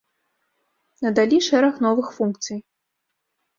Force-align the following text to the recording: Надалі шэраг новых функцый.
Надалі 1.03 1.37
шэраг 1.49 1.73
новых 1.89 2.07
функцый. 2.19 2.59